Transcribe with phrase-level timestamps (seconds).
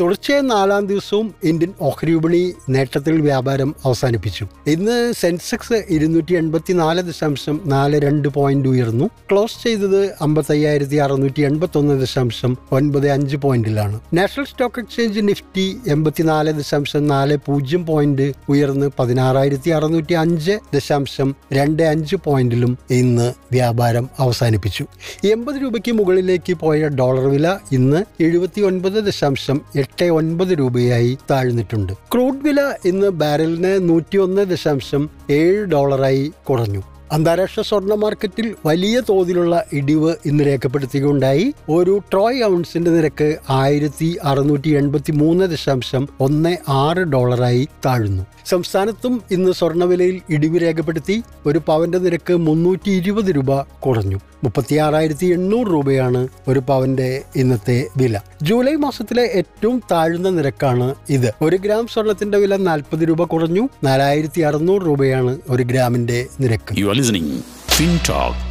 [0.00, 4.46] തുടർച്ചയായ നാലാം ദിവസവും ഇന്ത്യൻ ഓഹരി വിപണി നേട്ടത്തിൽ വ്യാപാരം അവസാനിപ്പിച്ചു.
[4.66, 9.10] ഇന്ന് സെൻസെക്സ് ഇരുന്നൂറ്റി എൺപത്തി നാല് ദശാംശം നാല് രണ്ട് പോയിന്റ് ഉയർന്നു.
[9.30, 14.00] ക്ലോസ് ചെയ്തത് അമ്പത്തയ്യായിരത്തി അറുന്നൂറ്റി എൺപത്തി ഒന്ന് ദശാംശം ഒൻപത് അഞ്ച് പോയിന്റിലാണ്.
[14.14, 21.82] നാഷണൽ സ്റ്റോക്ക് എക്സ്ചേഞ്ച് നിഫ്റ്റി എൺപത്തിനാല് ദശാംശം നാല് പൂജ്യം പോയിന്റ് ഉയർന്ന് പതിനാറായിരത്തി അറുന്നൂറ്റി അഞ്ച് ദശാംശം രണ്ട്
[21.82, 24.84] അഞ്ച് പോയിന്റിലും ഇന്ന് വ്യാപാരം അവസാനിപ്പിച്ചു.
[25.24, 31.92] എൺപത് രൂപയ്ക്ക് മുകളിലേക്ക് പോയ ഡോളർ വില ഇന്ന് എഴുപത്തി ഒൻപത് ദശാംശം എട്ട് ഒൻപത് രൂപയായി താഴ്ന്നിട്ടുണ്ട്.
[32.12, 36.82] ക്രൂഡ് വില ഇന്ന് ബാരലിന് നൂറ്റിയൊന്ന് ദശാംശം ഏഴ് ഡോളറായി കുറഞ്ഞു.
[37.14, 41.54] അന്താരാഷ്ട്ര സ്വർണ മാർക്കറ്റിൽ വലിയ തോതിലുള്ള ഇടിവ് ഇന്ന് രേഖപ്പെടുത്തുകയുണ്ടായി.
[41.68, 48.26] ഒരു ട്രോയ് ഔൺസിന്റെ നിരക്ക് ആയിരത്തി അറുന്നൂറ്റി എൺപത്തി മൂന്ന് ദശാംശം ഒന്ന് ആറ് ഡോളറായി താഴ്ന്നു.
[48.46, 51.22] സംസ്ഥാനത്തും ഇന്ന് സ്വർണവിലയിൽ ഇടിവ് രേഖപ്പെടുത്തി.
[51.46, 54.20] ഒരു പവന്റെ നിരക്ക് മുന്നൂറ്റി ഇരുപത് രൂപ കുറഞ്ഞു.
[54.44, 58.20] മുപ്പത്തിയാറായിരത്തി എണ്ണൂറ് രൂപയാണ് ഒരു പവന്റെ ഇന്നത്തെ വില.
[58.42, 61.34] ജൂലൈ മാസത്തിലെ ഏറ്റവും താഴ്ന്ന നിരക്കാണ് ഇത്.
[61.42, 63.68] ഒരു ഗ്രാം സ്വർണത്തിന്റെ വില നാൽപ്പത് രൂപ കുറഞ്ഞു.
[63.84, 66.74] നാലായിരത്തി അറുന്നൂറ് രൂപയാണ് ഒരു ഗ്രാമിന്റെ നിരക്ക്.
[67.04, 67.38] ലിസണിംഗ്
[67.76, 68.42] ഫിൻടോക്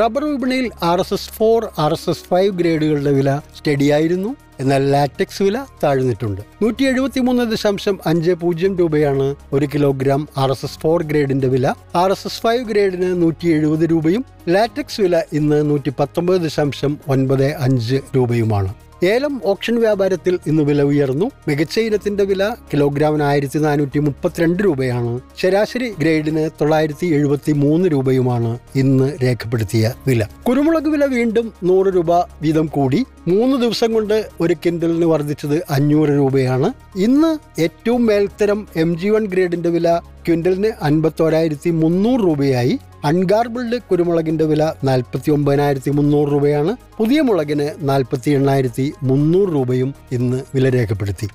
[0.00, 4.30] റബ്ബർ വിപണിയിൽ R S S four R S S five ഗ്രേഡുകളുടെ വില സ്റ്റഡിയായിരുന്നു.
[4.60, 6.40] എന്നാൽ ലാറ്റക്സ് വില താഴ്ന്നിട്ടുണ്ട്.
[6.62, 11.74] നൂറ്റി എഴുപത്തി മൂന്ന് ദശാംശം അഞ്ച് പൂജ്യം രൂപയാണ് ഒരു kilogram R S S four ഗ്രേഡിന്റെ വില.
[11.94, 17.46] ആർ എസ് എസ് ഫൈവ് ഗ്രേഡിന് നൂറ്റി എഴുപത് രൂപയും ലാറ്റക്സ് വില ഇന്ന് നൂറ്റി പത്തൊമ്പത് ദശാംശം ഒൻപത്
[17.66, 18.72] അഞ്ച് രൂപയുമാണ്.
[19.04, 21.30] ഏലം ഓപ്ഷൻ വ്യാപാരത്തിൽ ഇന്ന് വില ഉയർന്നു.
[21.48, 25.20] മികച്ച ഇനത്തിന്റെ വില കിലോഗ്രാമിന് ആയിരത്തി നാനൂറ്റി മുപ്പത്തിരണ്ട് രൂപയാണ്.
[25.38, 30.26] ശരാശരി ഗ്രേഡിന് തൊള്ളായിരത്തി എഴുപത്തി മൂന്ന് രൂപയുമാണ് ഇന്ന് രേഖപ്പെടുത്തിയ വില.
[30.48, 33.04] കുരുമുളക് വില വീണ്ടും നൂറ് രൂപ വീതം കൂടി.
[33.28, 36.72] മൂന്ന് ദിവസം കൊണ്ട് ഒരു കിൻഡലിന് വർദ്ധിച്ചത് അഞ്ഞൂറ് രൂപയാണ്.
[36.96, 42.78] ഇന്ന് ഏറ്റവും മേൽത്തരം എം ജി വൺ ഗ്രേഡിന്റെ വില ക്വിന്റലിന് അൻപത്തോരായിരത്തി മുന്നൂറ് രൂപയായി.
[43.04, 46.76] അൺഗാർബിൾഡ് കുരുമുളകിന്റെ വില നാൽപ്പത്തി ഒമ്പതിനായിരത്തി മുന്നൂറ് രൂപയാണ്.
[46.98, 51.28] പുതിയ മുളകിന് നാൽപ്പത്തി എണ്ണായിരത്തി മുന്നൂറ് രൂപയും ഇന്ന് വില രേഖപ്പെടുത്തി.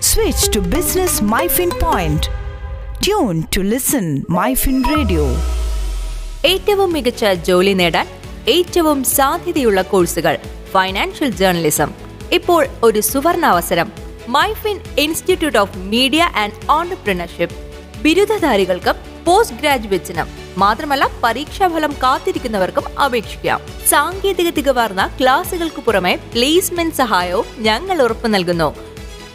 [0.00, 2.26] Switch to business MyFin point
[3.06, 5.26] tune to listen MyFin radio
[6.44, 8.06] ഏറ്റവും മികച്ച ജോലി നേടാൻ
[8.48, 10.38] ഏറ്റവും സാധ്യതയുള്ള കോഴ്സുകൾ
[10.72, 11.90] ഫൈനാൻഷ്യൽ ജേർണലിസം
[12.32, 13.88] ഇപ്പോൾ ഒരു സുവർണ അവസരം
[14.28, 17.56] MyFin institute of media and entrepreneurship
[18.02, 23.60] ബിരുദധാരികൾക്കും post ഗ്രാജുവേറ്റ്സിനും മാത്രമല്ല പരീക്ഷാഫലം കാത്തിരിക്കുന്നവർക്കും അപേക്ഷിക്കാം.
[23.88, 28.74] സാങ്കേതിക തികവാർന്ന ക്ലാസുകൾക്ക് പുറമെ പ്ലേസ്മെന്റ് സഹായവും ഞങ്ങൾ ഉറപ്പു നൽകുന്നു.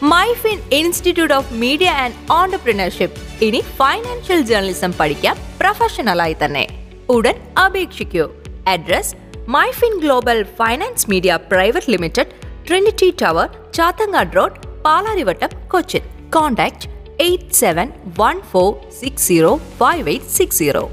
[0.02, 3.44] MyFin institute of media and entrepreneurship.
[3.44, 6.88] ഇനി ഫൈനാൻഷ്യൽ ജേർണലിസം പഠിക്കാം പ്രൊഫഷണലായി തന്നെ.
[7.08, 8.30] ഉടൻ അപേക്ഷിക്കൂ.
[8.68, 9.14] Address
[9.48, 12.26] MyFin global finance media private limited
[12.68, 16.00] Trinity Tower Chathangad road Palarivattam Cochin.
[16.30, 17.88] Contact eight seven
[18.18, 20.90] one four six zero five eight six zero.